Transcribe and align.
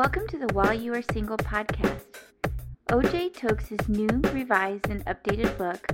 Welcome 0.00 0.26
to 0.28 0.38
the 0.38 0.48
While 0.54 0.72
You 0.72 0.94
Are 0.94 1.02
Single 1.02 1.36
podcast. 1.36 2.06
OJ 2.88 3.34
Tokes' 3.34 3.86
new, 3.86 4.08
revised, 4.32 4.88
and 4.88 5.04
updated 5.04 5.58
book, 5.58 5.88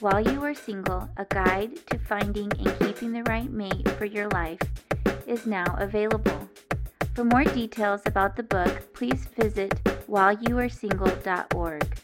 While 0.00 0.20
You 0.20 0.42
Are 0.42 0.52
Single 0.52 1.08
A 1.16 1.24
Guide 1.26 1.78
to 1.90 1.98
Finding 2.00 2.50
and 2.58 2.76
Keeping 2.80 3.12
the 3.12 3.22
Right 3.22 3.48
Mate 3.48 3.88
for 3.90 4.04
Your 4.04 4.28
Life, 4.30 4.58
is 5.28 5.46
now 5.46 5.76
available. 5.78 6.48
For 7.14 7.22
more 7.22 7.44
details 7.44 8.00
about 8.04 8.34
the 8.34 8.42
book, 8.42 8.92
please 8.94 9.26
visit 9.26 9.80
whileyouaresingle.org. 10.10 11.98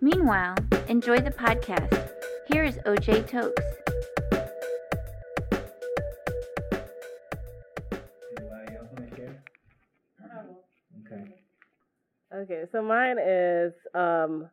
Meanwhile, 0.00 0.56
enjoy 0.88 1.18
the 1.18 1.32
podcast. 1.32 2.08
Here 2.50 2.64
is 2.64 2.78
OJ 2.86 3.28
Tokes. 3.28 3.97
Okay, 12.48 12.64
so 12.72 12.80
mine 12.80 13.18
is 13.18 13.74
um, 13.94 14.48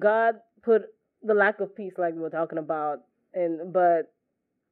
God 0.00 0.34
put 0.64 0.82
the 1.22 1.34
lack 1.34 1.60
of 1.60 1.76
peace, 1.76 1.92
like 1.96 2.12
we 2.14 2.20
were 2.20 2.30
talking 2.30 2.58
about, 2.58 2.98
and 3.32 3.72
but 3.72 4.12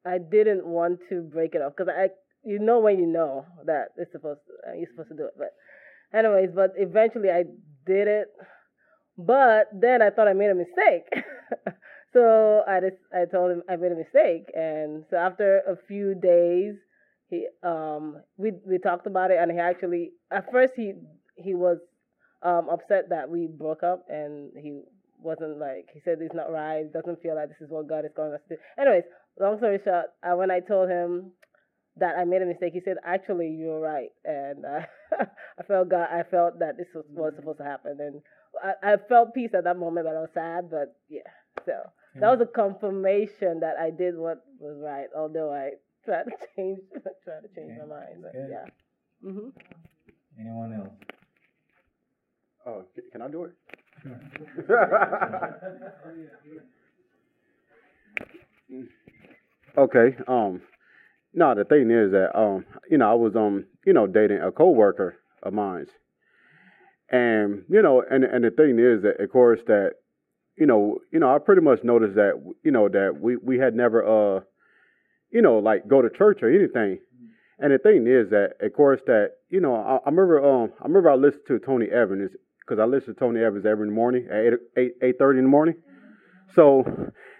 I 0.05 0.17
didn't 0.17 0.65
want 0.65 0.99
to 1.07 1.21
break 1.21 1.55
it 1.55 1.61
off 1.61 1.73
because 1.77 1.93
I, 1.95 2.09
you 2.43 2.59
know, 2.59 2.79
when 2.79 2.99
you 2.99 3.05
know 3.05 3.45
that 3.65 3.89
it's 3.95 4.11
supposed, 4.11 4.41
to, 4.47 4.71
uh, 4.71 4.73
you're 4.73 4.89
supposed 4.91 5.09
to 5.09 5.15
do 5.15 5.23
it. 5.23 5.35
But, 5.37 5.53
anyways, 6.17 6.49
but 6.53 6.73
eventually 6.75 7.29
I 7.29 7.43
did 7.85 8.09
it. 8.09 8.27
But 9.17 9.69
then 9.73 10.01
I 10.01 10.09
thought 10.09 10.27
I 10.27 10.33
made 10.33 10.49
a 10.49 10.55
mistake, 10.55 11.07
so 12.13 12.63
I 12.67 12.81
just 12.81 12.97
I 13.13 13.23
told 13.23 13.51
him 13.51 13.63
I 13.69 13.77
made 13.77 13.93
a 13.93 13.95
mistake, 13.95 14.47
and 14.53 15.05
so 15.09 15.15
after 15.15 15.59
a 15.59 15.77
few 15.87 16.13
days, 16.13 16.75
he 17.29 17.47
um 17.63 18.17
we 18.35 18.51
we 18.67 18.79
talked 18.79 19.07
about 19.07 19.31
it, 19.31 19.37
and 19.39 19.49
he 19.49 19.59
actually 19.59 20.11
at 20.29 20.51
first 20.51 20.73
he 20.75 20.93
he 21.37 21.53
was 21.53 21.77
um, 22.43 22.69
upset 22.69 23.09
that 23.09 23.29
we 23.29 23.47
broke 23.47 23.83
up, 23.83 24.05
and 24.09 24.51
he 24.57 24.81
wasn't 25.21 25.57
like 25.59 25.87
he 25.93 26.01
said 26.03 26.17
it's 26.21 26.35
not 26.35 26.51
right. 26.51 26.91
Doesn't 26.91 27.21
feel 27.21 27.35
like 27.35 27.49
this 27.49 27.61
is 27.61 27.69
what 27.69 27.87
God 27.87 28.05
is 28.05 28.11
calling 28.15 28.33
us 28.33 28.41
to 28.49 28.55
do. 28.55 28.61
Anyways, 28.79 29.03
long 29.39 29.57
story 29.57 29.79
short, 29.83 30.07
uh, 30.23 30.35
when 30.35 30.51
I 30.51 30.59
told 30.59 30.89
him 30.89 31.31
that 31.97 32.17
I 32.17 32.25
made 32.25 32.41
a 32.41 32.45
mistake, 32.45 32.73
he 32.73 32.81
said, 32.83 32.97
"Actually, 33.05 33.49
you're 33.49 33.79
right," 33.79 34.09
and 34.25 34.65
uh, 34.65 34.81
I 35.59 35.63
felt 35.63 35.89
God. 35.89 36.09
I 36.11 36.23
felt 36.23 36.59
that 36.59 36.77
this 36.77 36.87
was 36.93 37.05
was 37.09 37.33
supposed 37.35 37.59
to 37.59 37.63
happen, 37.63 37.97
and 37.99 38.21
I, 38.61 38.93
I 38.93 38.97
felt 38.97 39.33
peace 39.33 39.51
at 39.53 39.63
that 39.63 39.77
moment, 39.77 40.05
but 40.05 40.15
I 40.15 40.21
was 40.21 40.29
sad. 40.33 40.69
But 40.69 40.95
yeah, 41.09 41.21
so 41.65 41.73
that 42.19 42.29
was 42.29 42.41
a 42.41 42.45
confirmation 42.45 43.61
that 43.61 43.77
I 43.79 43.89
did 43.89 44.17
what 44.17 44.43
was 44.59 44.77
right, 44.83 45.07
although 45.15 45.53
I 45.53 45.71
tried 46.05 46.23
to 46.25 46.31
change 46.55 46.79
tried 47.23 47.41
to 47.41 47.47
change 47.55 47.71
Okay, 47.71 47.79
my 47.87 47.95
mind. 47.95 48.21
But 48.21 48.33
yeah. 48.49 48.65
hmm 49.21 49.49
Anyone 50.39 50.73
else? 50.73 51.12
Oh, 52.65 52.83
can 53.11 53.21
I 53.21 53.27
do 53.29 53.45
it? 53.45 53.53
okay. 59.77 60.15
Um. 60.27 60.61
No, 61.33 61.53
the 61.55 61.65
thing 61.65 61.91
is 61.91 62.11
that 62.11 62.37
um, 62.37 62.65
you 62.89 62.97
know, 62.97 63.11
I 63.11 63.13
was 63.15 63.35
um, 63.35 63.65
you 63.85 63.93
know, 63.93 64.07
dating 64.07 64.41
a 64.41 64.51
coworker 64.51 65.15
of 65.43 65.53
mine, 65.53 65.87
and 67.11 67.63
you 67.69 67.81
know, 67.81 68.03
and 68.09 68.23
and 68.23 68.43
the 68.43 68.51
thing 68.51 68.79
is 68.79 69.03
that 69.03 69.21
of 69.21 69.31
course 69.31 69.59
that, 69.67 69.93
you 70.57 70.65
know, 70.65 70.99
you 71.11 71.19
know, 71.19 71.33
I 71.33 71.39
pretty 71.39 71.61
much 71.61 71.83
noticed 71.83 72.15
that 72.15 72.33
you 72.63 72.71
know 72.71 72.89
that 72.89 73.17
we 73.19 73.35
we 73.37 73.57
had 73.59 73.75
never 73.75 74.37
uh, 74.37 74.41
you 75.31 75.41
know, 75.41 75.57
like 75.59 75.87
go 75.87 76.01
to 76.01 76.09
church 76.09 76.39
or 76.43 76.49
anything. 76.49 76.99
And 77.59 77.73
the 77.73 77.79
thing 77.79 78.07
is 78.07 78.29
that, 78.31 78.55
of 78.61 78.73
course, 78.73 79.01
that 79.07 79.31
you 79.49 79.61
know, 79.61 79.75
I, 79.75 79.97
I 80.05 80.09
remember, 80.09 80.43
um, 80.43 80.73
I 80.81 80.85
remember 80.87 81.11
I 81.11 81.15
listened 81.15 81.43
to 81.47 81.59
Tony 81.59 81.87
Evans 81.87 82.31
because 82.65 82.79
I 82.81 82.85
listen 82.85 83.13
to 83.13 83.19
Tony 83.19 83.41
Evans 83.41 83.65
every 83.65 83.89
morning 83.89 84.27
at 84.29 84.37
eight 84.37 84.53
eight 84.77 84.91
eight 85.01 85.15
thirty 85.19 85.39
in 85.39 85.45
the 85.45 85.49
morning. 85.49 85.75
So, 86.55 86.83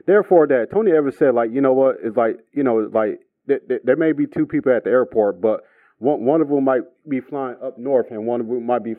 therefore, 0.08 0.48
that 0.48 0.72
Tony 0.72 0.92
Evans 0.92 1.18
said, 1.18 1.36
like, 1.36 1.52
you 1.52 1.62
know 1.62 1.74
what, 1.74 1.98
it's 2.04 2.18
like, 2.18 2.38
you 2.52 2.64
know, 2.64 2.90
like 2.92 3.20
th- 3.48 3.62
th- 3.68 3.82
there 3.84 3.96
may 3.96 4.12
be 4.12 4.26
two 4.26 4.46
people 4.46 4.72
at 4.76 4.84
the 4.84 4.90
airport, 4.90 5.42
but 5.42 5.62
one 6.00 6.26
one 6.26 6.42
of 6.42 6.50
them 6.50 6.64
might 6.64 6.82
be 7.08 7.22
flying 7.22 7.58
up 7.64 7.78
north 7.78 8.08
and 8.10 8.26
one 8.26 8.42
of 8.42 8.48
them 8.48 8.66
might 8.66 8.84
be 8.84 8.96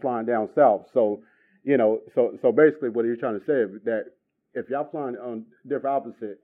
flying 0.00 0.26
down 0.26 0.48
south. 0.54 0.86
So, 0.92 1.22
you 1.64 1.76
know, 1.76 2.00
so 2.14 2.36
so 2.42 2.52
basically, 2.52 2.90
what 2.90 3.04
he's 3.04 3.18
trying 3.18 3.38
to 3.38 3.44
say 3.44 3.74
is 3.74 3.82
that 3.84 4.04
if 4.54 4.68
y'all 4.68 4.88
flying 4.90 5.16
on 5.16 5.46
different 5.66 5.96
opposite, 5.96 6.40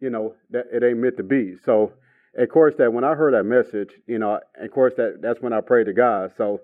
you 0.00 0.10
know, 0.10 0.34
that 0.50 0.64
it 0.72 0.82
ain't 0.82 0.98
meant 0.98 1.16
to 1.18 1.22
be. 1.22 1.54
So, 1.64 1.92
of 2.36 2.48
course, 2.48 2.74
that 2.78 2.92
when 2.92 3.04
I 3.04 3.14
heard 3.14 3.34
that 3.34 3.44
message, 3.44 3.90
you 4.06 4.18
know, 4.18 4.40
of 4.60 4.70
course 4.70 4.94
that 4.96 5.18
that's 5.22 5.40
when 5.40 5.52
I 5.52 5.60
prayed 5.60 5.84
to 5.84 5.92
God. 5.92 6.32
So, 6.36 6.60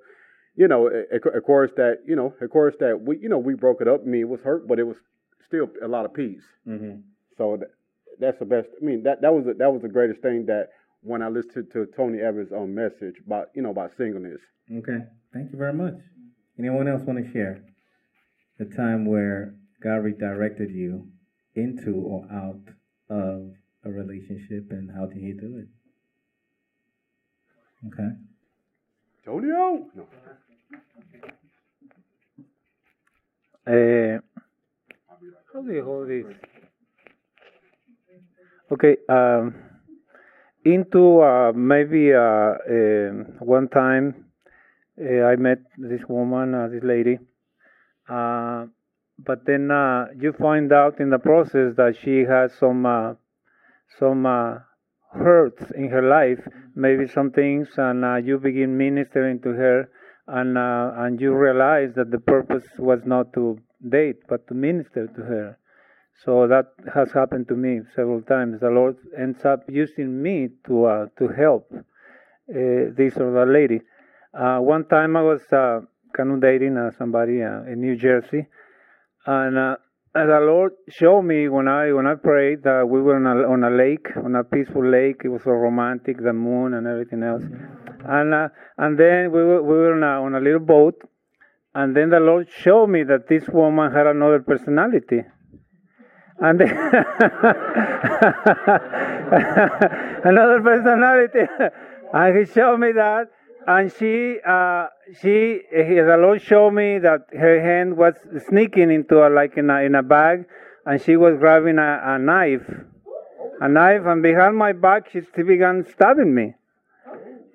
you 0.56 0.68
know, 0.68 0.86
of 0.86 1.34
of 1.34 1.44
course 1.44 1.70
that 1.76 1.98
you 2.06 2.16
know, 2.16 2.34
of 2.40 2.50
course 2.50 2.74
that 2.80 3.00
we, 3.00 3.18
you 3.18 3.28
know, 3.28 3.38
we 3.38 3.54
broke 3.54 3.80
it 3.80 3.88
up. 3.88 4.02
I 4.02 4.06
mean, 4.06 4.22
it 4.22 4.28
was 4.28 4.40
hurt, 4.40 4.68
but 4.68 4.78
it 4.78 4.86
was 4.86 4.96
still 5.46 5.68
a 5.82 5.88
lot 5.88 6.04
of 6.04 6.14
peace. 6.14 6.44
Mm-hmm. 6.66 7.00
So 7.36 7.58
that, 7.58 7.70
that's 8.20 8.38
the 8.38 8.44
best. 8.44 8.68
I 8.80 8.84
mean, 8.84 9.02
that 9.04 9.20
that 9.22 9.34
was 9.34 9.44
the, 9.46 9.54
that 9.54 9.72
was 9.72 9.82
the 9.82 9.88
greatest 9.88 10.20
thing 10.22 10.46
that 10.46 10.68
when 11.02 11.22
I 11.22 11.28
listened 11.28 11.70
to, 11.72 11.86
to 11.86 11.92
Tony 11.96 12.20
Evans' 12.20 12.52
own 12.52 12.74
message 12.74 13.16
about 13.26 13.48
you 13.54 13.62
know 13.62 13.70
about 13.70 13.90
singleness. 13.96 14.40
Okay. 14.72 14.98
Thank 15.32 15.52
you 15.52 15.58
very 15.58 15.74
much. 15.74 15.94
Anyone 16.58 16.88
else 16.88 17.02
want 17.02 17.24
to 17.24 17.32
share 17.32 17.64
the 18.58 18.64
time 18.64 19.04
where 19.04 19.54
God 19.82 19.96
redirected 19.96 20.70
you 20.70 21.08
into 21.54 21.94
or 21.96 22.26
out 22.32 22.60
of 23.10 23.50
a 23.84 23.90
relationship 23.90 24.70
and 24.70 24.90
how 24.94 25.06
did 25.06 25.18
He 25.18 25.32
do 25.32 25.58
it? 25.58 25.68
Okay. 27.88 28.10
Tony 29.24 29.48
O. 29.52 29.90
No. 29.94 30.06
Uh, 33.66 34.20
how 35.52 35.62
do 35.62 35.72
you 35.72 35.84
hold 35.84 36.08
this? 36.08 36.26
Okay, 38.70 38.96
um, 39.08 39.54
into 40.64 41.20
uh, 41.20 41.52
maybe 41.54 42.12
uh, 42.12 42.54
um 42.68 43.36
one 43.40 43.68
time 43.68 44.26
uh, 45.00 45.22
I 45.24 45.36
met 45.36 45.58
this 45.78 46.02
woman, 46.08 46.54
uh, 46.54 46.68
this 46.68 46.82
lady, 46.82 47.18
uh, 48.08 48.66
but 49.18 49.46
then 49.46 49.70
uh, 49.70 50.06
you 50.18 50.32
find 50.32 50.72
out 50.72 51.00
in 51.00 51.10
the 51.10 51.18
process 51.18 51.74
that 51.76 51.96
she 52.02 52.24
has 52.24 52.52
some 52.58 52.84
uh, 52.84 53.14
some 53.98 54.26
uh, 54.26 54.58
hurts 55.12 55.70
in 55.76 55.88
her 55.88 56.02
life, 56.02 56.40
maybe 56.74 57.06
some 57.06 57.30
things, 57.30 57.68
and 57.76 58.04
uh, 58.04 58.16
you 58.16 58.38
begin 58.38 58.76
ministering 58.76 59.40
to 59.40 59.50
her, 59.50 59.88
and 60.26 60.56
uh, 60.58 60.92
and 60.96 61.20
you 61.20 61.34
realize 61.34 61.94
that 61.94 62.10
the 62.10 62.18
purpose 62.18 62.64
was 62.78 63.00
not 63.04 63.32
to 63.34 63.58
date, 63.88 64.16
but 64.28 64.46
to 64.48 64.54
minister 64.54 65.06
to 65.06 65.22
her. 65.22 65.58
So 66.24 66.46
that 66.46 66.72
has 66.94 67.12
happened 67.12 67.48
to 67.48 67.54
me 67.56 67.80
several 67.94 68.22
times. 68.22 68.60
The 68.60 68.70
Lord 68.70 68.96
ends 69.18 69.44
up 69.44 69.64
using 69.68 70.22
me 70.22 70.50
to 70.66 70.84
uh, 70.84 71.06
to 71.18 71.28
help 71.28 71.70
uh, 71.72 71.82
this 72.48 73.16
or 73.16 73.32
that 73.32 73.48
lady. 73.48 73.80
Uh, 74.32 74.58
one 74.58 74.84
time 74.86 75.16
I 75.16 75.22
was 75.22 75.42
uh, 75.52 75.80
of 76.18 76.40
dating 76.40 76.76
uh, 76.76 76.90
somebody 76.96 77.42
uh, 77.42 77.62
in 77.64 77.80
New 77.80 77.96
Jersey, 77.96 78.46
and, 79.26 79.58
uh, 79.58 79.76
and 79.76 79.78
the 80.14 80.40
Lord 80.40 80.72
showed 80.88 81.22
me 81.22 81.48
when 81.48 81.66
I 81.66 81.92
when 81.92 82.06
I 82.06 82.14
prayed 82.14 82.62
that 82.62 82.88
we 82.88 83.02
were 83.02 83.16
on 83.16 83.26
a, 83.26 83.42
on 83.50 83.64
a 83.64 83.70
lake, 83.70 84.06
on 84.16 84.36
a 84.36 84.44
peaceful 84.44 84.88
lake. 84.88 85.22
It 85.24 85.28
was 85.28 85.42
so 85.42 85.50
romantic, 85.50 86.22
the 86.22 86.32
moon 86.32 86.74
and 86.74 86.86
everything 86.86 87.24
else, 87.24 87.42
and 88.06 88.32
uh, 88.32 88.48
and 88.78 88.96
then 88.98 89.32
we 89.32 89.42
were 89.42 89.62
we 89.62 89.74
were 89.74 89.94
on 89.94 90.04
a, 90.04 90.22
on 90.24 90.34
a 90.36 90.40
little 90.40 90.60
boat, 90.60 90.94
and 91.74 91.96
then 91.96 92.10
the 92.10 92.20
Lord 92.20 92.48
showed 92.48 92.86
me 92.86 93.02
that 93.02 93.28
this 93.28 93.48
woman 93.48 93.92
had 93.92 94.06
another 94.06 94.38
personality. 94.40 95.22
And 96.38 96.60
then 96.60 96.68
another 100.24 100.60
personality, 100.62 101.40
and 102.12 102.38
he 102.38 102.44
showed 102.52 102.78
me 102.78 102.92
that, 102.92 103.30
and 103.66 103.92
she, 103.98 104.38
uh, 104.46 104.86
she, 105.20 105.60
he, 105.70 105.94
the 105.94 106.16
Lord 106.18 106.42
showed 106.42 106.72
me 106.72 106.98
that 106.98 107.26
her 107.32 107.60
hand 107.60 107.96
was 107.96 108.14
sneaking 108.48 108.90
into 108.90 109.26
a, 109.26 109.28
like 109.28 109.56
in 109.56 109.70
a 109.70 109.80
in 109.82 109.94
a 109.94 110.02
bag, 110.02 110.44
and 110.86 111.00
she 111.00 111.16
was 111.16 111.38
grabbing 111.38 111.78
a, 111.78 112.00
a 112.04 112.18
knife, 112.18 112.68
a 113.60 113.68
knife, 113.68 114.02
and 114.06 114.22
behind 114.22 114.56
my 114.56 114.72
back 114.72 115.10
she 115.10 115.20
she 115.34 115.42
began 115.42 115.84
stabbing 115.90 116.34
me. 116.34 116.54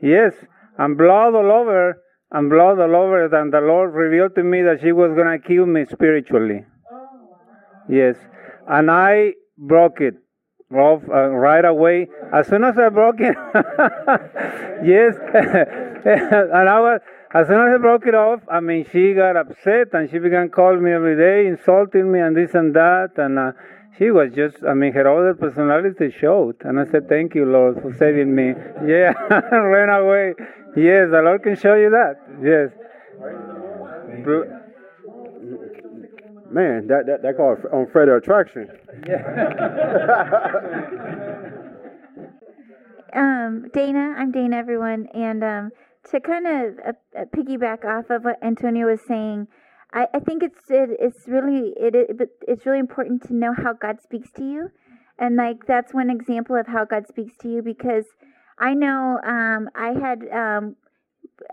Yes, 0.02 0.34
and 0.78 0.98
blood 0.98 1.36
all 1.36 1.52
over, 1.52 2.02
and 2.32 2.50
blood 2.50 2.80
all 2.80 2.96
over, 2.96 3.26
and 3.26 3.54
the 3.54 3.62
Lord 3.62 3.94
revealed 3.94 4.36
to 4.36 4.44
me 4.44 4.62
that 4.64 4.82
she 4.82 4.92
was 4.92 5.14
gonna 5.16 5.40
kill 5.40 5.66
me 5.66 5.86
spiritually. 5.86 6.66
Yes, 7.88 8.16
and 8.68 8.90
I 8.90 9.34
broke 9.58 10.00
it 10.02 10.16
off 10.74 11.02
uh, 11.10 11.30
right 11.30 11.66
away. 11.66 12.08
As 12.34 12.48
soon 12.48 12.64
as 12.64 12.78
I 12.78 12.90
broke 12.90 13.20
it, 13.20 13.36
yes, 14.84 15.16
and 16.06 16.70
I 16.70 16.80
was. 16.80 17.02
As 17.32 17.46
soon 17.46 17.62
as 17.62 17.76
I 17.76 17.78
broke 17.78 18.08
it 18.08 18.16
off, 18.16 18.42
I 18.50 18.60
mean, 18.60 18.88
she 18.92 19.14
got 19.14 19.38
upset 19.38 19.94
and 19.94 20.10
she 20.10 20.18
began 20.18 20.50
calling 20.50 20.82
me 20.82 20.92
every 20.92 21.16
day, 21.16 21.48
insulting 21.48 22.12
me 22.12 22.20
and 22.20 22.36
this 22.36 22.56
and 22.56 22.74
that, 22.74 23.12
and 23.18 23.38
uh, 23.38 23.52
she 24.00 24.10
was 24.10 24.32
just, 24.34 24.64
I 24.68 24.74
mean, 24.74 24.94
her 24.94 25.08
other 25.08 25.36
personality 25.36 26.10
showed, 26.10 26.56
and 26.62 26.80
I 26.80 26.86
said, 26.90 27.08
"Thank 27.08 27.36
you, 27.36 27.46
Lord, 27.46 27.82
for 27.82 27.94
saving 27.98 28.34
me." 28.34 28.54
Yeah, 28.88 29.14
ran 29.52 29.90
away. 29.90 30.34
Yes, 30.76 31.10
the 31.12 31.22
Lord 31.24 31.44
can 31.44 31.56
show 31.56 31.76
you 31.76 31.92
that. 31.92 32.16
Yes. 32.42 32.72
Man, 36.52 36.88
that 36.88 37.06
that 37.06 37.22
that 37.22 37.38
called 37.38 37.60
on 37.72 37.86
Fred 37.92 38.10
attraction. 38.10 38.70
um, 43.14 43.70
Dana, 43.72 44.16
I'm 44.18 44.32
Dana, 44.32 44.58
everyone, 44.58 45.08
and 45.14 45.44
um, 45.44 45.72
to 46.12 46.20
kind 46.20 46.48
of 46.48 46.80
uh, 46.86 47.20
uh, 47.20 47.26
piggyback 47.36 47.86
off 47.86 48.10
of 48.10 48.24
what 48.24 48.44
Antonio 48.44 48.88
was 48.88 49.02
saying, 49.08 49.48
I, 49.94 50.08
I 50.14 50.20
think 50.20 50.44
it's 50.44 50.70
it, 50.70 50.90
it's 51.00 51.28
really 51.28 51.74
it, 51.78 51.96
it 51.96 52.30
it's 52.48 52.66
really 52.66 52.80
important 52.80 53.24
to 53.28 53.34
know 53.34 53.54
how 53.54 53.74
God 53.74 54.02
speaks 54.02 54.32
to 54.38 54.44
you, 54.44 54.72
and 55.18 55.36
like 55.36 55.66
that's 55.68 55.94
one 55.94 56.10
example 56.10 56.56
of 56.56 56.68
how 56.68 56.86
God 56.86 57.08
speaks 57.08 57.36
to 57.42 57.50
you 57.50 57.62
because 57.62 58.06
I 58.58 58.74
know 58.74 59.20
um, 59.26 59.70
I 59.76 59.94
had 60.00 60.28
um, 60.32 60.76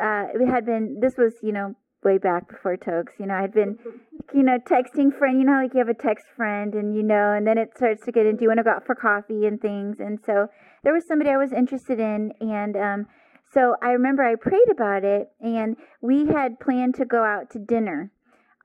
uh, 0.00 0.26
it 0.34 0.46
had 0.48 0.66
been 0.66 1.00
this 1.00 1.16
was 1.16 1.34
you 1.42 1.52
know 1.52 1.74
way 2.06 2.18
back 2.18 2.48
before 2.48 2.76
Tokes. 2.76 3.14
You 3.18 3.26
know, 3.26 3.34
I'd 3.34 3.52
been, 3.52 3.78
you 4.34 4.42
know, 4.42 4.58
texting 4.58 5.16
friend. 5.16 5.38
You 5.38 5.44
know, 5.44 5.60
like 5.62 5.74
you 5.74 5.78
have 5.78 5.88
a 5.88 5.94
text 5.94 6.26
friend, 6.36 6.74
and 6.74 6.96
you 6.96 7.02
know, 7.02 7.32
and 7.32 7.46
then 7.46 7.58
it 7.58 7.72
starts 7.76 8.04
to 8.04 8.12
get 8.12 8.24
into 8.24 8.42
you 8.42 8.48
want 8.48 8.58
to 8.58 8.64
go 8.64 8.70
out 8.70 8.86
for 8.86 8.94
coffee 8.94 9.46
and 9.46 9.60
things. 9.60 10.00
And 10.00 10.18
so 10.24 10.48
there 10.84 10.94
was 10.94 11.06
somebody 11.06 11.30
I 11.30 11.36
was 11.36 11.52
interested 11.52 12.00
in, 12.00 12.32
and 12.40 12.76
um, 12.76 13.06
so 13.52 13.76
I 13.82 13.90
remember 13.90 14.22
I 14.22 14.34
prayed 14.34 14.70
about 14.70 15.04
it, 15.04 15.30
and 15.40 15.76
we 16.00 16.26
had 16.26 16.60
planned 16.60 16.94
to 16.96 17.04
go 17.04 17.24
out 17.24 17.50
to 17.50 17.58
dinner 17.58 18.10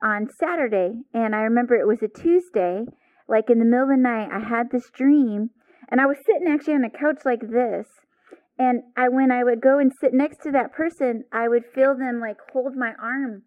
on 0.02 0.28
Saturday, 0.38 1.02
and 1.14 1.34
I 1.34 1.40
remember 1.40 1.74
it 1.74 1.86
was 1.86 2.02
a 2.02 2.08
Tuesday. 2.08 2.86
Like 3.28 3.48
in 3.48 3.58
the 3.58 3.64
middle 3.64 3.84
of 3.84 3.90
the 3.90 3.96
night, 3.96 4.28
I 4.32 4.40
had 4.40 4.70
this 4.70 4.90
dream, 4.90 5.50
and 5.88 6.00
I 6.00 6.06
was 6.06 6.18
sitting 6.26 6.48
actually 6.48 6.74
on 6.74 6.84
a 6.84 6.90
couch 6.90 7.20
like 7.24 7.40
this 7.40 7.86
and 8.58 8.82
I 8.96 9.08
when 9.08 9.30
I 9.30 9.44
would 9.44 9.60
go 9.60 9.78
and 9.78 9.92
sit 10.00 10.12
next 10.12 10.42
to 10.42 10.52
that 10.52 10.72
person, 10.72 11.24
I 11.32 11.48
would 11.48 11.64
feel 11.74 11.96
them 11.96 12.20
like 12.20 12.36
hold 12.52 12.76
my 12.76 12.92
arm. 13.00 13.42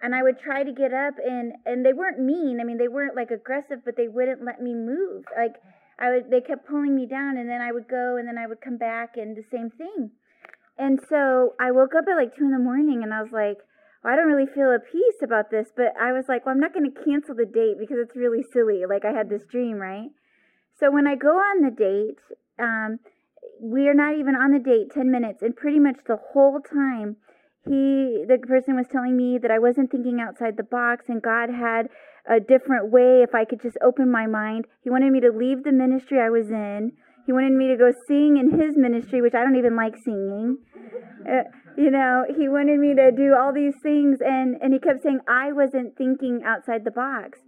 And 0.00 0.14
I 0.14 0.22
would 0.22 0.38
try 0.38 0.62
to 0.64 0.72
get 0.72 0.92
up 0.92 1.14
and 1.24 1.52
and 1.64 1.84
they 1.84 1.92
weren't 1.92 2.20
mean. 2.20 2.60
I 2.60 2.64
mean, 2.64 2.78
they 2.78 2.88
weren't 2.88 3.16
like 3.16 3.30
aggressive, 3.30 3.84
but 3.84 3.96
they 3.96 4.08
wouldn't 4.08 4.44
let 4.44 4.60
me 4.60 4.74
move. 4.74 5.24
Like 5.36 5.54
I 5.98 6.10
would 6.10 6.30
they 6.30 6.40
kept 6.40 6.68
pulling 6.68 6.94
me 6.94 7.06
down 7.06 7.36
and 7.36 7.48
then 7.48 7.60
I 7.60 7.72
would 7.72 7.88
go 7.88 8.16
and 8.16 8.28
then 8.28 8.38
I 8.38 8.46
would 8.46 8.60
come 8.60 8.76
back 8.76 9.16
and 9.16 9.36
the 9.36 9.44
same 9.50 9.70
thing. 9.70 10.10
And 10.82 10.98
so 11.08 11.54
I 11.60 11.70
woke 11.70 11.94
up 11.94 12.06
at 12.10 12.16
like 12.16 12.34
2 12.34 12.42
in 12.42 12.50
the 12.50 12.58
morning 12.58 13.04
and 13.04 13.14
I 13.14 13.22
was 13.22 13.30
like, 13.30 13.58
well, 14.02 14.12
I 14.12 14.16
don't 14.16 14.26
really 14.26 14.50
feel 14.50 14.74
a 14.74 14.80
peace 14.80 15.22
about 15.22 15.48
this, 15.48 15.68
but 15.76 15.94
I 15.94 16.10
was 16.10 16.24
like, 16.28 16.44
well, 16.44 16.52
I'm 16.52 16.60
not 16.60 16.74
going 16.74 16.90
to 16.90 17.04
cancel 17.04 17.36
the 17.36 17.46
date 17.46 17.78
because 17.78 17.98
it's 18.02 18.16
really 18.16 18.42
silly. 18.42 18.82
Like 18.84 19.04
I 19.04 19.12
had 19.12 19.30
this 19.30 19.46
dream, 19.48 19.76
right? 19.76 20.10
So 20.80 20.90
when 20.90 21.06
I 21.06 21.14
go 21.14 21.38
on 21.38 21.62
the 21.62 21.70
date, 21.70 22.18
um, 22.58 22.98
we 23.62 23.86
are 23.86 23.94
not 23.94 24.18
even 24.18 24.34
on 24.34 24.50
the 24.50 24.58
date 24.58 24.90
10 24.92 25.08
minutes 25.08 25.40
and 25.40 25.54
pretty 25.54 25.78
much 25.78 26.02
the 26.08 26.18
whole 26.32 26.58
time 26.58 27.14
he 27.64 28.24
the 28.26 28.38
person 28.42 28.74
was 28.74 28.86
telling 28.90 29.16
me 29.16 29.38
that 29.38 29.52
I 29.52 29.60
wasn't 29.60 29.92
thinking 29.92 30.18
outside 30.20 30.56
the 30.56 30.66
box 30.66 31.04
and 31.06 31.22
God 31.22 31.48
had 31.48 31.86
a 32.26 32.40
different 32.40 32.90
way 32.90 33.22
if 33.22 33.36
I 33.36 33.44
could 33.44 33.62
just 33.62 33.78
open 33.80 34.10
my 34.10 34.26
mind. 34.26 34.66
He 34.82 34.90
wanted 34.90 35.12
me 35.12 35.20
to 35.20 35.30
leave 35.30 35.62
the 35.62 35.70
ministry 35.70 36.18
I 36.18 36.30
was 36.30 36.50
in. 36.50 36.92
He 37.26 37.32
wanted 37.32 37.52
me 37.52 37.68
to 37.68 37.76
go 37.76 37.92
sing 38.08 38.36
in 38.36 38.58
his 38.60 38.76
ministry, 38.76 39.20
which 39.22 39.34
I 39.34 39.42
don't 39.42 39.56
even 39.56 39.76
like 39.76 39.96
singing. 39.96 40.58
Uh, 41.28 41.44
you 41.76 41.90
know, 41.90 42.24
he 42.36 42.48
wanted 42.48 42.80
me 42.80 42.94
to 42.94 43.12
do 43.12 43.34
all 43.34 43.52
these 43.52 43.74
things 43.82 44.18
and 44.20 44.56
and 44.60 44.72
he 44.72 44.80
kept 44.80 45.02
saying 45.02 45.20
I 45.28 45.52
wasn't 45.52 45.96
thinking 45.96 46.42
outside 46.44 46.84
the 46.84 46.90
box. 46.90 47.38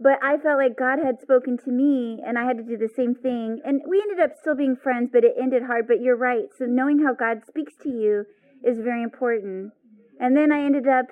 But 0.00 0.18
I 0.22 0.36
felt 0.38 0.58
like 0.58 0.76
God 0.76 0.98
had 1.02 1.20
spoken 1.20 1.56
to 1.64 1.70
me 1.70 2.20
and 2.26 2.38
I 2.38 2.44
had 2.44 2.58
to 2.58 2.62
do 2.62 2.76
the 2.76 2.92
same 2.94 3.14
thing. 3.14 3.60
And 3.64 3.80
we 3.88 4.02
ended 4.02 4.20
up 4.20 4.36
still 4.38 4.56
being 4.56 4.76
friends, 4.76 5.10
but 5.12 5.24
it 5.24 5.34
ended 5.40 5.62
hard. 5.62 5.86
But 5.86 6.02
you're 6.02 6.16
right. 6.16 6.46
So 6.58 6.66
knowing 6.66 6.98
how 6.98 7.14
God 7.14 7.46
speaks 7.46 7.72
to 7.84 7.88
you 7.88 8.26
is 8.62 8.78
very 8.80 9.02
important. 9.02 9.72
And 10.20 10.36
then 10.36 10.52
I 10.52 10.64
ended 10.64 10.88
up, 10.88 11.06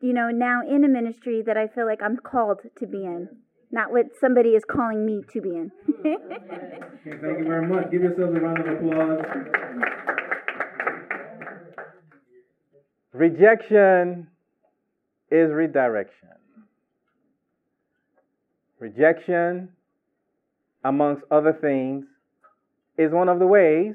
you 0.00 0.12
know, 0.12 0.30
now 0.30 0.60
in 0.62 0.84
a 0.84 0.88
ministry 0.88 1.42
that 1.46 1.56
I 1.56 1.68
feel 1.68 1.86
like 1.86 2.02
I'm 2.02 2.16
called 2.16 2.60
to 2.78 2.86
be 2.86 3.04
in, 3.04 3.28
not 3.70 3.92
what 3.92 4.06
somebody 4.20 4.50
is 4.50 4.62
calling 4.68 5.04
me 5.04 5.22
to 5.32 5.40
be 5.40 5.50
in. 5.50 5.72
okay, 6.00 6.16
thank 7.04 7.38
you 7.38 7.44
very 7.44 7.66
much. 7.66 7.90
Give 7.90 8.02
yourselves 8.02 8.36
a 8.36 8.40
round 8.40 8.60
of 8.60 8.66
applause. 8.66 9.24
Rejection 13.12 14.28
is 15.30 15.50
redirection. 15.50 16.28
Rejection, 18.78 19.70
amongst 20.84 21.24
other 21.30 21.52
things, 21.52 22.04
is 22.96 23.12
one 23.12 23.28
of 23.28 23.38
the 23.38 23.46
ways 23.46 23.94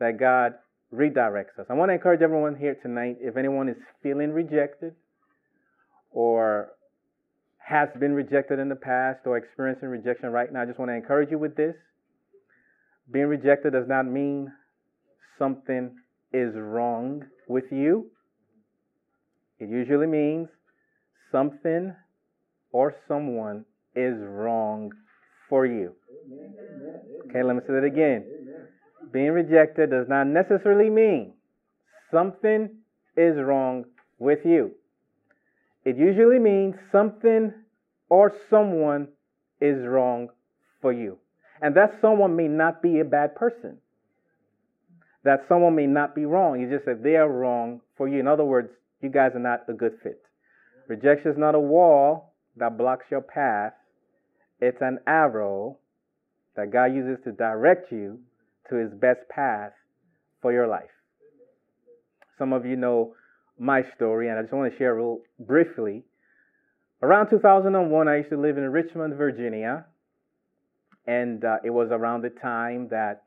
that 0.00 0.18
God 0.18 0.54
redirects 0.92 1.58
us. 1.58 1.66
I 1.70 1.74
want 1.74 1.90
to 1.90 1.94
encourage 1.94 2.22
everyone 2.22 2.56
here 2.56 2.76
tonight 2.82 3.18
if 3.20 3.36
anyone 3.36 3.68
is 3.68 3.76
feeling 4.02 4.32
rejected 4.32 4.94
or 6.10 6.72
has 7.66 7.88
been 7.98 8.12
rejected 8.12 8.58
in 8.58 8.68
the 8.68 8.76
past 8.76 9.20
or 9.24 9.36
experiencing 9.36 9.88
rejection 9.88 10.30
right 10.30 10.52
now, 10.52 10.62
I 10.62 10.66
just 10.66 10.78
want 10.78 10.90
to 10.90 10.94
encourage 10.94 11.30
you 11.30 11.38
with 11.38 11.56
this. 11.56 11.74
Being 13.10 13.26
rejected 13.26 13.72
does 13.72 13.88
not 13.88 14.06
mean 14.06 14.52
something 15.38 15.90
is 16.32 16.54
wrong 16.54 17.22
with 17.48 17.64
you. 17.70 18.10
It 19.58 19.68
usually 19.68 20.06
means 20.06 20.48
something 21.30 21.94
or 22.72 22.94
someone 23.06 23.64
is 23.94 24.14
wrong 24.18 24.90
for 25.48 25.66
you. 25.66 25.92
Okay, 27.28 27.42
let 27.42 27.54
me 27.54 27.62
say 27.66 27.74
that 27.74 27.84
again. 27.84 28.24
Being 29.12 29.30
rejected 29.30 29.90
does 29.90 30.06
not 30.08 30.26
necessarily 30.26 30.90
mean 30.90 31.34
something 32.10 32.70
is 33.16 33.36
wrong 33.36 33.84
with 34.18 34.38
you. 34.44 34.72
It 35.84 35.96
usually 35.96 36.38
means 36.38 36.74
something 36.90 37.52
or 38.08 38.32
someone 38.50 39.08
is 39.60 39.84
wrong 39.86 40.28
for 40.80 40.92
you. 40.92 41.18
And 41.60 41.76
that 41.76 41.98
someone 42.00 42.36
may 42.36 42.48
not 42.48 42.82
be 42.82 43.00
a 43.00 43.04
bad 43.04 43.34
person. 43.34 43.78
That 45.24 45.44
someone 45.48 45.76
may 45.76 45.86
not 45.86 46.14
be 46.14 46.24
wrong. 46.24 46.60
You 46.60 46.68
just 46.68 46.84
said 46.84 47.02
they 47.02 47.16
are 47.16 47.30
wrong 47.30 47.80
for 47.96 48.08
you. 48.08 48.18
In 48.18 48.26
other 48.26 48.44
words, 48.44 48.70
you 49.00 49.08
guys 49.08 49.32
are 49.34 49.40
not 49.40 49.68
a 49.68 49.72
good 49.72 49.92
fit. 50.02 50.20
Rejection 50.88 51.30
is 51.30 51.38
not 51.38 51.54
a 51.54 51.60
wall 51.60 52.34
that 52.56 52.76
blocks 52.76 53.06
your 53.10 53.20
path, 53.20 53.72
it's 54.60 54.80
an 54.80 54.98
arrow 55.06 55.78
that 56.54 56.70
God 56.70 56.86
uses 56.86 57.22
to 57.24 57.32
direct 57.32 57.90
you 57.90 58.20
to 58.68 58.76
his 58.76 58.92
best 58.92 59.20
path 59.28 59.72
for 60.40 60.52
your 60.52 60.66
life. 60.66 60.90
Some 62.38 62.52
of 62.52 62.66
you 62.66 62.76
know 62.76 63.14
my 63.62 63.82
story, 63.94 64.28
and 64.28 64.38
I 64.38 64.42
just 64.42 64.52
want 64.52 64.72
to 64.72 64.78
share 64.78 64.94
real 64.94 65.18
briefly. 65.38 66.02
Around 67.00 67.30
2001, 67.30 68.08
I 68.08 68.16
used 68.18 68.30
to 68.30 68.40
live 68.40 68.58
in 68.58 68.64
Richmond, 68.64 69.14
Virginia, 69.16 69.86
and 71.06 71.44
uh, 71.44 71.56
it 71.64 71.70
was 71.70 71.88
around 71.90 72.22
the 72.22 72.30
time 72.30 72.88
that 72.90 73.22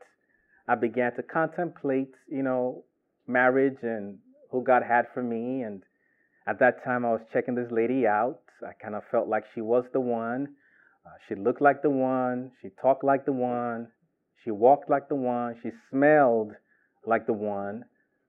I 0.68 0.76
began 0.76 1.16
to 1.16 1.24
contemplate, 1.24 2.14
you 2.28 2.44
know, 2.44 2.84
marriage 3.28 3.78
and 3.82 4.18
who 4.52 4.64
God 4.64 4.84
had 4.84 5.06
for 5.14 5.24
me. 5.24 5.64
And 5.64 5.84
at 6.48 6.60
that 6.60 6.84
time, 6.84 7.06
I 7.06 7.12
was 7.12 7.22
checking 7.34 7.56
this 7.56 7.72
lady 7.72 8.06
out, 8.06 8.40
I 8.66 8.72
kind 8.82 8.96
of 8.96 9.04
felt 9.12 9.28
like 9.28 9.44
she 9.54 9.62
was 9.62 9.86
the 9.94 10.00
one. 10.00 10.48
Uh, 11.06 11.12
she 11.28 11.36
looked 11.36 11.62
like 11.62 11.82
the 11.82 11.90
one. 11.90 12.52
She 12.62 12.70
talked 12.82 13.04
like 13.04 13.26
the 13.26 13.34
one. 13.34 13.88
She 14.44 14.52
walked 14.52 14.90
like 14.90 15.08
the 15.08 15.16
one. 15.16 15.56
She 15.62 15.70
smelled 15.90 16.54
like 17.06 17.28
the 17.28 17.34
one. 17.34 17.86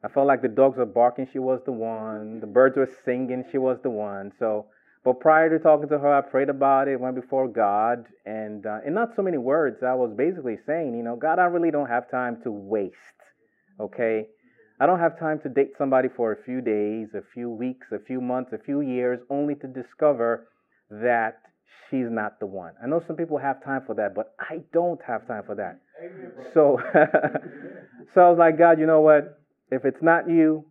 I 0.06 0.08
felt 0.08 0.28
like 0.28 0.40
the 0.40 0.48
dogs 0.48 0.78
were 0.78 0.86
barking. 0.86 1.26
She 1.32 1.40
was 1.40 1.60
the 1.66 1.72
one. 1.72 2.38
The 2.38 2.46
birds 2.46 2.76
were 2.76 2.88
singing. 3.04 3.44
She 3.50 3.58
was 3.58 3.78
the 3.82 3.90
one. 3.90 4.30
So, 4.38 4.66
but 5.04 5.18
prior 5.18 5.50
to 5.50 5.58
talking 5.58 5.88
to 5.88 5.98
her, 5.98 6.14
I 6.14 6.20
prayed 6.20 6.48
about 6.48 6.86
it, 6.86 7.00
went 7.00 7.16
before 7.16 7.48
God, 7.48 8.06
and 8.24 8.64
uh, 8.66 8.78
in 8.86 8.94
not 8.94 9.16
so 9.16 9.22
many 9.22 9.38
words, 9.38 9.82
I 9.82 9.94
was 9.94 10.12
basically 10.16 10.58
saying, 10.64 10.94
you 10.96 11.02
know, 11.02 11.16
God, 11.16 11.40
I 11.40 11.46
really 11.46 11.72
don't 11.72 11.88
have 11.88 12.08
time 12.08 12.40
to 12.44 12.52
waste. 12.52 12.94
Okay, 13.80 14.26
I 14.78 14.86
don't 14.86 15.00
have 15.00 15.18
time 15.18 15.40
to 15.40 15.48
date 15.48 15.72
somebody 15.76 16.08
for 16.08 16.30
a 16.30 16.36
few 16.44 16.60
days, 16.60 17.08
a 17.14 17.22
few 17.34 17.50
weeks, 17.50 17.88
a 17.90 17.98
few 17.98 18.20
months, 18.20 18.52
a 18.52 18.58
few 18.58 18.82
years, 18.82 19.18
only 19.28 19.56
to 19.56 19.66
discover 19.66 20.46
that 20.88 21.40
she's 21.90 22.10
not 22.10 22.38
the 22.38 22.46
one. 22.46 22.74
I 22.80 22.86
know 22.86 23.02
some 23.04 23.16
people 23.16 23.38
have 23.38 23.62
time 23.64 23.82
for 23.84 23.96
that, 23.96 24.14
but 24.14 24.34
I 24.38 24.60
don't 24.72 25.00
have 25.04 25.26
time 25.26 25.42
for 25.44 25.56
that. 25.56 25.80
Amen, 26.00 26.32
so, 26.54 26.78
so 28.14 28.20
I 28.20 28.30
was 28.30 28.38
like, 28.38 28.56
God, 28.56 28.78
you 28.78 28.86
know 28.86 29.00
what? 29.00 29.40
If 29.70 29.84
it's 29.84 30.02
not 30.02 30.28
you, 30.28 30.64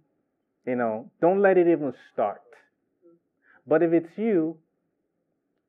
you 0.66 0.75
know, 0.75 1.10
don't 1.22 1.42
let 1.42 1.58
it 1.58 1.68
even 1.68 1.94
start. 2.14 2.42
But 3.68 3.84
if 3.84 3.94
it's 3.94 4.18
you, 4.18 4.58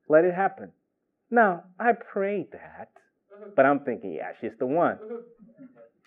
let 0.09 0.25
it 0.25 0.35
happen. 0.35 0.73
Now, 1.31 1.65
I 1.81 1.93
prayed 1.93 2.53
that, 2.53 2.91
mm-hmm. 3.35 3.51
but 3.57 3.67
I'm 3.67 3.81
thinking, 3.81 4.13
yeah, 4.13 4.33
she's 4.41 4.57
the 4.59 4.67
one. 4.67 4.97
Mm-hmm. 4.97 5.65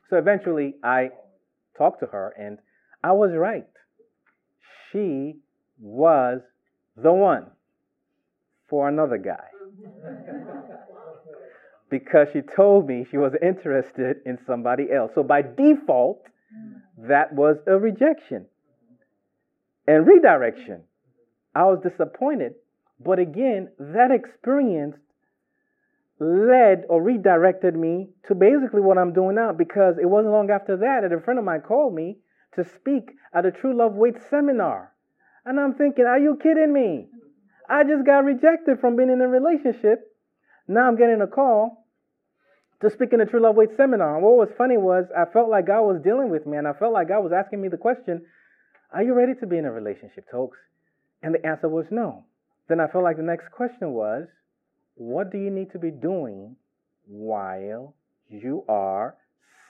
So 0.10 0.18
eventually, 0.18 0.76
I 0.84 1.10
talked 1.78 2.00
to 2.02 2.06
her, 2.08 2.34
and 2.40 2.58
I 3.04 3.12
was 3.12 3.32
right. 3.36 3.68
She 4.92 5.36
was 5.80 6.42
the 6.96 7.12
one 7.12 7.48
for 8.70 8.88
another 8.88 9.18
guy. 9.18 9.46
Mm-hmm. 9.86 10.74
because 11.90 12.28
she 12.34 12.42
told 12.42 12.88
me 12.88 13.06
she 13.10 13.18
was 13.18 13.34
interested 13.42 14.18
in 14.26 14.38
somebody 14.46 14.92
else. 14.92 15.12
So 15.16 15.24
by 15.24 15.42
default, 15.42 16.22
that 17.08 17.34
was 17.34 17.58
a 17.68 17.78
rejection 17.78 18.46
and 19.88 20.06
redirection. 20.06 20.84
I 21.56 21.64
was 21.64 21.80
disappointed, 21.82 22.54
but 23.00 23.20
again, 23.20 23.70
that 23.80 24.12
experience 24.12 24.98
led 26.20 26.84
or 26.90 27.02
redirected 27.02 27.76
me 27.76 28.10
to 28.28 28.36
basically 28.36 28.82
what 28.82 28.98
I'm 28.98 29.14
doing 29.14 29.36
now 29.36 29.54
because 29.54 29.96
it 29.98 30.06
wasn't 30.06 30.34
long 30.34 30.50
after 30.50 30.76
that 30.78 31.02
that 31.02 31.16
a 31.16 31.22
friend 31.22 31.40
of 31.40 31.46
mine 31.46 31.62
called 31.62 31.96
me 31.96 32.18
to 32.56 32.66
speak 32.76 33.12
at 33.34 33.46
a 33.46 33.52
True 33.52 33.78
Love 33.78 33.94
Waits 33.94 34.22
seminar. 34.30 34.94
And 35.46 35.60
I'm 35.60 35.76
thinking, 35.76 36.06
are 36.06 36.20
you 36.20 36.38
kidding 36.42 36.74
me? 36.74 37.08
I 37.70 37.84
just 37.84 38.06
got 38.06 38.26
rejected 38.26 38.80
from 38.82 38.98
being 38.98 39.10
in 39.10 39.22
a 39.22 39.28
relationship. 39.28 40.02
Now 40.68 40.88
I'm 40.88 40.98
getting 40.98 41.22
a 41.22 41.28
call 41.28 41.79
to 42.82 42.90
speak 42.90 43.14
in 43.14 43.22
a 43.22 43.26
True 43.26 43.42
Love 43.42 43.56
Waits 43.56 43.76
seminar. 43.78 44.16
And 44.16 44.24
what 44.24 44.38
was 44.38 44.50
funny 44.58 44.78
was 44.78 45.06
I 45.16 45.32
felt 45.32 45.50
like 45.50 45.68
God 45.68 45.84
was 45.84 46.02
dealing 46.04 46.30
with 46.30 46.46
me 46.46 46.58
and 46.58 46.68
I 46.68 46.74
felt 46.74 46.94
like 46.94 47.10
God 47.10 47.22
was 47.22 47.34
asking 47.34 47.62
me 47.62 47.68
the 47.68 47.78
question, 47.78 48.26
Are 48.94 49.04
you 49.04 49.14
ready 49.14 49.34
to 49.40 49.48
be 49.48 49.58
in 49.58 49.66
a 49.66 49.72
relationship, 49.72 50.26
Tokes? 50.32 50.58
And 51.22 51.36
the 51.36 51.46
answer 51.46 51.68
was 51.68 51.86
no. 51.92 52.24
Then 52.68 52.80
I 52.80 52.88
felt 52.88 53.04
like 53.04 53.18
the 53.18 53.24
next 53.24 53.52
question 53.52 53.92
was, 53.92 54.28
What 54.96 55.32
do 55.32 55.38
you 55.38 55.50
need 55.50 55.72
to 55.74 55.80
be 55.80 55.92
doing 55.92 56.56
while 57.08 57.96
you 58.30 58.64
are 58.70 59.16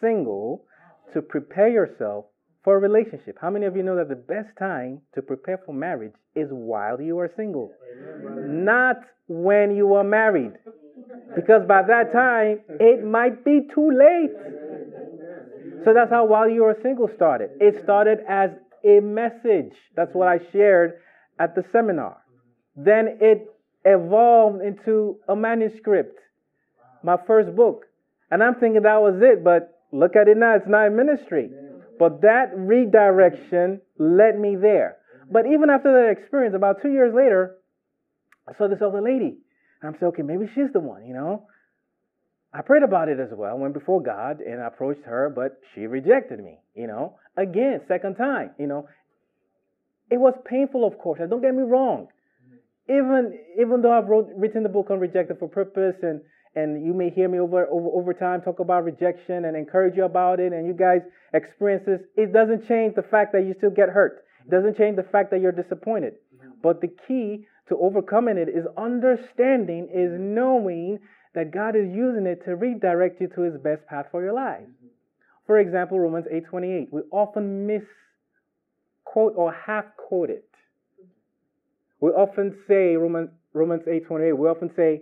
single 0.01 0.65
to 1.13 1.21
prepare 1.21 1.69
yourself 1.69 2.25
for 2.63 2.75
a 2.75 2.79
relationship. 2.79 3.37
How 3.41 3.49
many 3.49 3.65
of 3.65 3.75
you 3.75 3.83
know 3.83 3.95
that 3.95 4.09
the 4.09 4.15
best 4.15 4.49
time 4.57 5.01
to 5.15 5.21
prepare 5.21 5.59
for 5.65 5.73
marriage 5.73 6.13
is 6.35 6.49
while 6.51 7.01
you 7.01 7.17
are 7.19 7.31
single? 7.35 7.71
Amen. 7.91 8.65
Not 8.65 8.97
when 9.27 9.75
you 9.75 9.93
are 9.93 10.03
married. 10.03 10.53
Because 11.35 11.65
by 11.67 11.83
that 11.83 12.11
time, 12.11 12.59
it 12.79 13.03
might 13.03 13.43
be 13.43 13.61
too 13.73 13.89
late. 13.91 14.31
So 15.85 15.93
that's 15.93 16.11
how 16.11 16.25
while 16.25 16.49
you 16.49 16.65
are 16.65 16.75
single 16.81 17.09
started. 17.15 17.51
It 17.59 17.81
started 17.83 18.19
as 18.27 18.51
a 18.83 18.99
message. 18.99 19.73
That's 19.95 20.13
what 20.13 20.27
I 20.27 20.39
shared 20.51 20.99
at 21.39 21.55
the 21.55 21.63
seminar. 21.71 22.17
Then 22.75 23.17
it 23.21 23.47
evolved 23.85 24.61
into 24.61 25.17
a 25.27 25.35
manuscript, 25.35 26.19
my 27.03 27.17
first 27.25 27.55
book. 27.55 27.85
And 28.31 28.43
I'm 28.43 28.55
thinking 28.55 28.83
that 28.83 29.01
was 29.01 29.15
it, 29.21 29.43
but 29.43 29.79
look 29.91 30.15
at 30.15 30.27
it 30.27 30.37
now, 30.37 30.55
it's 30.55 30.67
not 30.67 30.87
a 30.87 30.91
ministry. 30.91 31.49
But 31.97 32.21
that 32.21 32.51
redirection 32.55 33.81
led 33.97 34.39
me 34.39 34.55
there. 34.55 34.97
But 35.31 35.45
even 35.45 35.69
after 35.69 35.91
that 35.91 36.19
experience, 36.19 36.55
about 36.55 36.81
two 36.81 36.91
years 36.91 37.13
later, 37.13 37.57
I 38.47 38.57
saw 38.57 38.67
this 38.67 38.81
other 38.81 39.01
lady. 39.01 39.37
And 39.81 39.93
I'm 39.93 40.00
saying, 40.00 40.12
okay, 40.13 40.24
maybe 40.24 40.45
she's 40.53 40.71
the 40.74 40.79
one, 40.79 41.05
you 41.05 41.13
know. 41.13 41.48
I 42.53 42.62
prayed 42.62 42.83
about 42.83 43.09
it 43.09 43.19
as 43.19 43.29
well, 43.31 43.57
went 43.57 43.74
before 43.74 44.01
God 44.01 44.39
and 44.41 44.62
I 44.62 44.67
approached 44.67 45.03
her, 45.05 45.31
but 45.33 45.59
she 45.74 45.81
rejected 45.81 46.39
me, 46.43 46.57
you 46.74 46.88
know. 46.88 47.17
Again, 47.38 47.81
second 47.88 48.15
time, 48.15 48.51
you 48.57 48.67
know. 48.67 48.88
It 50.09 50.17
was 50.17 50.33
painful, 50.45 50.86
of 50.86 50.98
course. 50.98 51.19
Don't 51.29 51.41
get 51.41 51.53
me 51.53 51.63
wrong. 51.63 52.07
Even 52.89 53.38
even 53.62 53.83
though 53.83 53.91
I've 53.91 54.07
wrote, 54.07 54.29
written 54.36 54.63
the 54.63 54.69
book 54.69 54.88
on 54.89 55.00
Rejected 55.00 55.38
for 55.38 55.48
Purpose 55.48 55.98
and 56.01 56.21
and 56.55 56.83
you 56.83 56.93
may 56.93 57.12
hear 57.12 57.29
me 57.29 57.39
over, 57.39 57.67
over, 57.67 57.89
over 57.89 58.13
time 58.13 58.41
talk 58.41 58.59
about 58.59 58.83
rejection 58.83 59.45
and 59.45 59.55
encourage 59.55 59.95
you 59.95 60.05
about 60.05 60.39
it, 60.39 60.51
and 60.51 60.65
you 60.65 60.74
guys 60.74 61.01
experience 61.33 61.83
this, 61.86 62.01
it 62.17 62.33
doesn't 62.33 62.67
change 62.67 62.95
the 62.95 63.03
fact 63.03 63.33
that 63.33 63.45
you 63.45 63.53
still 63.57 63.69
get 63.69 63.89
hurt. 63.89 64.25
It 64.45 64.50
doesn't 64.50 64.75
change 64.75 64.95
the 64.95 65.03
fact 65.03 65.29
that 65.29 65.41
you're 65.41 65.51
disappointed. 65.51 66.13
Mm-hmm. 66.36 66.50
But 66.63 66.81
the 66.81 66.89
key 67.07 67.45
to 67.69 67.77
overcoming 67.77 68.38
it 68.38 68.49
is 68.49 68.65
understanding, 68.77 69.88
is 69.93 70.11
knowing 70.19 70.99
that 71.33 71.51
God 71.51 71.75
is 71.75 71.88
using 71.93 72.25
it 72.25 72.43
to 72.45 72.55
redirect 72.55 73.21
you 73.21 73.27
to 73.35 73.41
his 73.41 73.55
best 73.61 73.85
path 73.88 74.07
for 74.11 74.23
your 74.23 74.33
life. 74.33 74.67
For 75.45 75.59
example, 75.59 75.99
Romans 75.99 76.25
8:28. 76.31 76.91
We 76.91 77.01
often 77.11 77.65
misquote 77.65 79.33
or 79.35 79.51
half 79.51 79.85
quote 79.97 80.29
it. 80.29 80.45
We 81.99 82.09
often 82.11 82.57
say 82.67 82.95
Romans 82.97 83.29
Romans 83.53 83.83
8:28. 83.88 84.38
We 84.38 84.47
often 84.47 84.71
say 84.75 85.01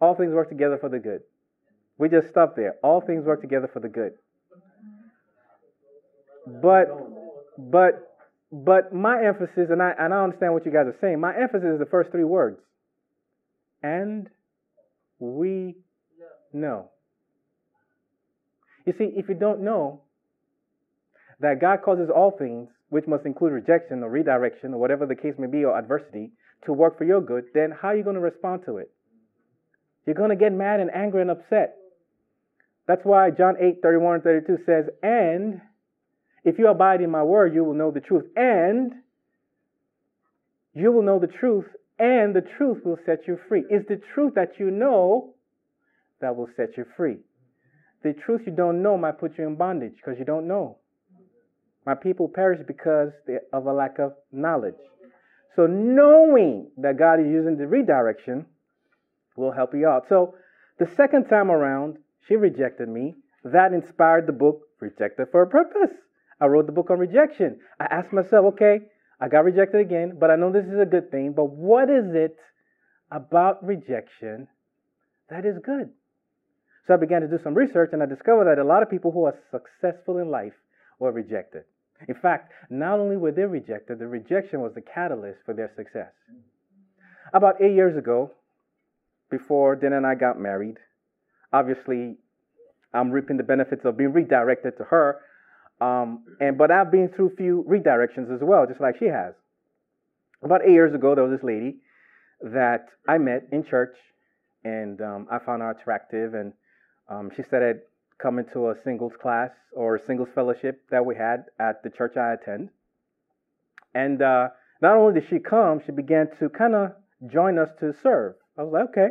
all 0.00 0.14
things 0.14 0.32
work 0.32 0.48
together 0.48 0.78
for 0.78 0.88
the 0.88 0.98
good. 0.98 1.22
We 1.98 2.08
just 2.08 2.28
stop 2.28 2.56
there. 2.56 2.76
All 2.82 3.00
things 3.00 3.24
work 3.24 3.40
together 3.40 3.68
for 3.72 3.80
the 3.80 3.88
good. 3.88 4.14
But, 6.46 6.88
but, 7.56 8.13
but 8.54 8.94
my 8.94 9.20
emphasis, 9.20 9.66
and 9.70 9.82
I, 9.82 9.90
and 9.98 10.14
I 10.14 10.22
understand 10.22 10.52
what 10.52 10.64
you 10.64 10.70
guys 10.70 10.86
are 10.86 10.96
saying, 11.00 11.18
my 11.18 11.34
emphasis 11.34 11.74
is 11.74 11.78
the 11.80 11.90
first 11.90 12.12
three 12.12 12.22
words. 12.22 12.56
And 13.82 14.28
we 15.18 15.74
know. 16.52 16.90
You 18.86 18.92
see, 18.96 19.10
if 19.16 19.28
you 19.28 19.34
don't 19.34 19.62
know 19.62 20.02
that 21.40 21.60
God 21.60 21.80
causes 21.84 22.10
all 22.14 22.30
things, 22.30 22.68
which 22.90 23.08
must 23.08 23.26
include 23.26 23.50
rejection 23.50 24.04
or 24.04 24.08
redirection 24.08 24.72
or 24.72 24.78
whatever 24.78 25.04
the 25.04 25.16
case 25.16 25.34
may 25.36 25.48
be 25.48 25.64
or 25.64 25.76
adversity, 25.76 26.30
to 26.64 26.72
work 26.72 26.96
for 26.96 27.04
your 27.04 27.20
good, 27.20 27.46
then 27.54 27.72
how 27.82 27.88
are 27.88 27.96
you 27.96 28.04
going 28.04 28.14
to 28.14 28.20
respond 28.20 28.62
to 28.66 28.76
it? 28.76 28.88
You're 30.06 30.14
going 30.14 30.30
to 30.30 30.36
get 30.36 30.52
mad 30.52 30.78
and 30.78 30.94
angry 30.94 31.22
and 31.22 31.30
upset. 31.32 31.74
That's 32.86 33.02
why 33.02 33.30
John 33.30 33.56
8, 33.60 33.80
31 33.82 34.14
and 34.14 34.22
32 34.22 34.58
says, 34.64 34.84
And 35.02 35.60
if 36.44 36.58
you 36.58 36.68
abide 36.68 37.00
in 37.00 37.10
my 37.10 37.22
word, 37.22 37.54
you 37.54 37.64
will 37.64 37.74
know 37.74 37.90
the 37.90 38.00
truth. 38.00 38.24
And 38.36 38.92
you 40.74 40.92
will 40.92 41.02
know 41.02 41.18
the 41.18 41.26
truth, 41.26 41.66
and 41.98 42.34
the 42.34 42.42
truth 42.56 42.84
will 42.84 42.98
set 43.06 43.26
you 43.26 43.38
free. 43.48 43.64
It's 43.70 43.88
the 43.88 44.00
truth 44.14 44.34
that 44.34 44.58
you 44.58 44.70
know 44.70 45.34
that 46.20 46.36
will 46.36 46.48
set 46.56 46.76
you 46.76 46.84
free. 46.96 47.18
The 48.02 48.12
truth 48.12 48.42
you 48.46 48.52
don't 48.52 48.82
know 48.82 48.98
might 48.98 49.18
put 49.18 49.38
you 49.38 49.46
in 49.46 49.56
bondage 49.56 49.94
because 49.96 50.18
you 50.18 50.24
don't 50.24 50.46
know. 50.46 50.78
My 51.86 51.94
people 51.94 52.28
perish 52.28 52.60
because 52.66 53.12
of 53.52 53.66
a 53.66 53.72
lack 53.72 53.98
of 53.98 54.14
knowledge. 54.32 54.74
So, 55.54 55.66
knowing 55.66 56.70
that 56.78 56.98
God 56.98 57.20
is 57.20 57.26
using 57.26 57.56
the 57.56 57.66
redirection 57.66 58.46
will 59.36 59.52
help 59.52 59.74
you 59.74 59.86
out. 59.86 60.08
So 60.08 60.34
the 60.78 60.86
second 60.96 61.26
time 61.26 61.50
around, 61.50 61.98
she 62.26 62.36
rejected 62.36 62.88
me. 62.88 63.14
That 63.44 63.72
inspired 63.72 64.26
the 64.26 64.32
book 64.32 64.62
Rejected 64.80 65.28
for 65.30 65.42
a 65.42 65.46
Purpose. 65.46 65.96
I 66.40 66.46
wrote 66.46 66.66
the 66.66 66.72
book 66.72 66.90
on 66.90 66.98
rejection. 66.98 67.58
I 67.78 67.84
asked 67.84 68.12
myself, 68.12 68.54
okay, 68.54 68.80
I 69.20 69.28
got 69.28 69.44
rejected 69.44 69.80
again, 69.80 70.16
but 70.18 70.30
I 70.30 70.36
know 70.36 70.52
this 70.52 70.66
is 70.66 70.78
a 70.80 70.86
good 70.86 71.10
thing, 71.10 71.32
but 71.32 71.46
what 71.46 71.88
is 71.88 72.14
it 72.14 72.36
about 73.10 73.64
rejection 73.64 74.48
that 75.30 75.44
is 75.44 75.56
good? 75.64 75.90
So 76.86 76.94
I 76.94 76.96
began 76.98 77.22
to 77.22 77.28
do 77.28 77.38
some 77.42 77.54
research 77.54 77.90
and 77.92 78.02
I 78.02 78.06
discovered 78.06 78.44
that 78.44 78.60
a 78.60 78.66
lot 78.66 78.82
of 78.82 78.90
people 78.90 79.10
who 79.12 79.24
are 79.24 79.34
successful 79.50 80.18
in 80.18 80.30
life 80.30 80.52
were 80.98 81.12
rejected. 81.12 81.64
In 82.08 82.14
fact, 82.14 82.52
not 82.68 82.98
only 82.98 83.16
were 83.16 83.32
they 83.32 83.44
rejected, 83.44 83.98
the 83.98 84.06
rejection 84.06 84.60
was 84.60 84.72
the 84.74 84.82
catalyst 84.82 85.38
for 85.46 85.54
their 85.54 85.70
success. 85.76 86.12
About 87.32 87.62
eight 87.62 87.74
years 87.74 87.96
ago, 87.96 88.32
before 89.30 89.76
Dan 89.76 89.92
and 89.92 90.06
I 90.06 90.14
got 90.14 90.38
married. 90.38 90.76
Obviously, 91.52 92.16
I'm 92.92 93.10
reaping 93.10 93.36
the 93.36 93.42
benefits 93.42 93.84
of 93.84 93.96
being 93.96 94.12
redirected 94.12 94.76
to 94.78 94.84
her. 94.84 95.20
Um, 95.80 96.24
and 96.40 96.56
but 96.56 96.70
I've 96.70 96.90
been 96.90 97.08
through 97.08 97.32
a 97.32 97.36
few 97.36 97.64
redirections 97.68 98.32
as 98.34 98.40
well, 98.42 98.66
just 98.66 98.80
like 98.80 98.98
she 98.98 99.06
has. 99.06 99.34
About 100.42 100.62
eight 100.64 100.72
years 100.72 100.94
ago, 100.94 101.14
there 101.14 101.24
was 101.24 101.32
this 101.32 101.44
lady 101.44 101.76
that 102.42 102.86
I 103.08 103.18
met 103.18 103.48
in 103.50 103.64
church, 103.64 103.96
and 104.62 105.00
um, 105.00 105.26
I 105.30 105.38
found 105.38 105.62
her 105.62 105.70
attractive, 105.70 106.34
and 106.34 106.52
um, 107.08 107.30
she 107.34 107.42
started 107.42 107.80
coming 108.18 108.44
to 108.52 108.70
a 108.70 108.74
singles 108.84 109.12
class 109.20 109.50
or 109.72 109.96
a 109.96 110.00
singles 110.06 110.28
fellowship 110.34 110.82
that 110.90 111.04
we 111.04 111.16
had 111.16 111.46
at 111.58 111.82
the 111.82 111.90
church 111.90 112.16
I 112.16 112.34
attend. 112.34 112.70
And 113.94 114.22
uh, 114.22 114.48
not 114.80 114.96
only 114.96 115.20
did 115.20 115.28
she 115.28 115.38
come, 115.38 115.80
she 115.84 115.92
began 115.92 116.28
to 116.38 116.48
kind 116.48 116.74
of 116.74 116.92
join 117.26 117.58
us 117.58 117.70
to 117.80 117.92
serve. 118.02 118.34
I 118.58 118.62
was 118.62 118.72
like, 118.72 118.88
okay. 118.90 119.08